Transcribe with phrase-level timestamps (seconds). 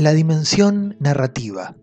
[0.00, 1.76] La dimensión narrativa.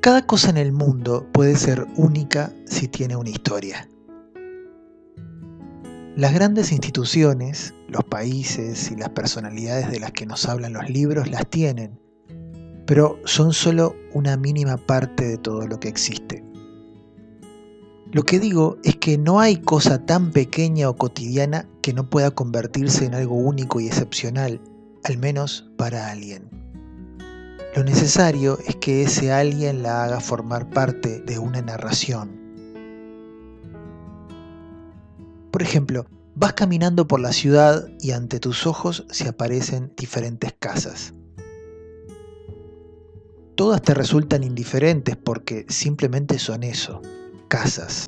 [0.00, 3.90] Cada cosa en el mundo puede ser única si tiene una historia.
[6.14, 11.28] Las grandes instituciones, los países y las personalidades de las que nos hablan los libros
[11.28, 11.98] las tienen,
[12.86, 16.44] pero son solo una mínima parte de todo lo que existe.
[18.12, 22.30] Lo que digo es que no hay cosa tan pequeña o cotidiana que no pueda
[22.30, 24.60] convertirse en algo único y excepcional,
[25.04, 26.48] al menos para alguien.
[27.76, 32.40] Lo necesario es que ese alguien la haga formar parte de una narración.
[35.50, 41.12] Por ejemplo, vas caminando por la ciudad y ante tus ojos se aparecen diferentes casas.
[43.54, 47.02] Todas te resultan indiferentes porque simplemente son eso,
[47.48, 48.06] casas.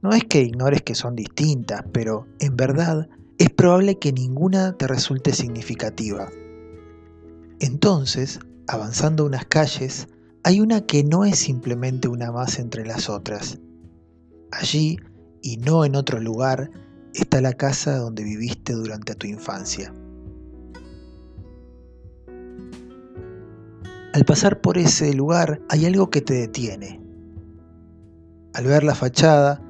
[0.00, 3.08] No es que ignores que son distintas, pero en verdad
[3.42, 6.30] es probable que ninguna te resulte significativa.
[7.58, 10.06] Entonces, avanzando unas calles,
[10.44, 13.58] hay una que no es simplemente una más entre las otras.
[14.52, 14.96] Allí,
[15.42, 16.70] y no en otro lugar,
[17.14, 19.92] está la casa donde viviste durante tu infancia.
[24.12, 27.02] Al pasar por ese lugar hay algo que te detiene.
[28.54, 29.60] Al ver la fachada,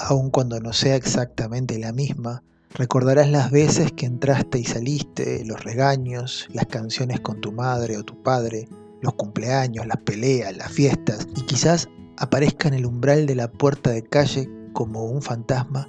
[0.00, 2.42] aun cuando no sea exactamente la misma,
[2.74, 8.04] recordarás las veces que entraste y saliste, los regaños, las canciones con tu madre o
[8.04, 8.68] tu padre,
[9.00, 13.90] los cumpleaños, las peleas, las fiestas, y quizás aparezca en el umbral de la puerta
[13.90, 15.88] de calle como un fantasma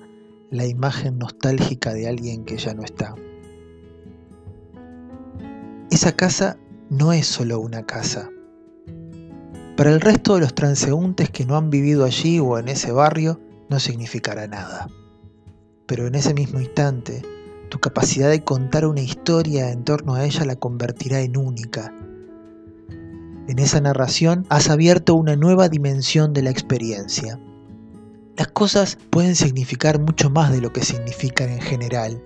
[0.50, 3.16] la imagen nostálgica de alguien que ya no está.
[5.90, 6.58] Esa casa
[6.90, 8.30] no es solo una casa,
[9.76, 13.40] para el resto de los transeúntes que no han vivido allí o en ese barrio,
[13.70, 14.88] no significará nada.
[15.86, 17.22] Pero en ese mismo instante,
[17.70, 21.94] tu capacidad de contar una historia en torno a ella la convertirá en única.
[23.48, 27.40] En esa narración has abierto una nueva dimensión de la experiencia.
[28.38, 32.24] Las cosas pueden significar mucho más de lo que significan en general.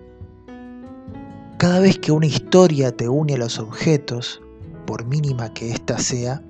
[1.57, 4.41] Cada vez que una historia te une a los objetos,
[4.85, 6.44] por mínima que ésta sea,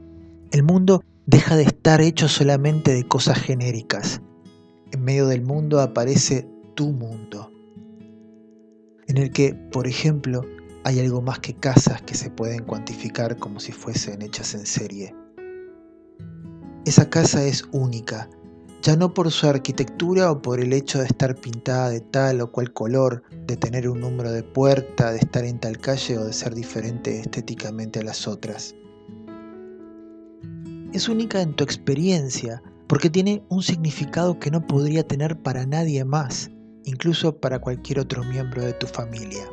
[0.52, 4.22] el mundo deja de estar hecho solamente de cosas genéricas.
[4.92, 7.52] En medio del mundo aparece tu mundo,
[9.08, 10.46] en el que, por ejemplo,
[10.84, 15.16] hay algo más que casas que se pueden cuantificar como si fuesen hechas en serie.
[16.86, 18.30] Esa casa es única,
[18.84, 22.52] ya no por su arquitectura o por el hecho de estar pintada de tal o
[22.52, 26.34] cual color, de tener un número de puerta, de estar en tal calle o de
[26.34, 28.76] ser diferente estéticamente a las otras.
[30.94, 36.06] Es única en tu experiencia, porque tiene un significado que no podría tener para nadie
[36.06, 36.52] más,
[36.88, 39.46] incluso para cualquier otro miembro de tu familia.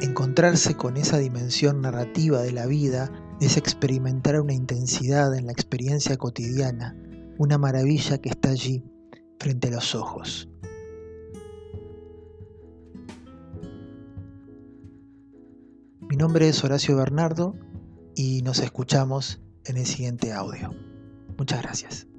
[0.00, 3.10] Encontrarse con esa dimensión narrativa de la vida
[3.40, 6.96] es experimentar una intensidad en la experiencia cotidiana,
[7.38, 8.84] una maravilla que está allí,
[9.38, 10.48] frente a los ojos.
[16.00, 17.54] Mi nombre es Horacio Bernardo
[18.14, 20.72] y nos escuchamos en el siguiente audio.
[21.36, 22.09] Muchas gracias.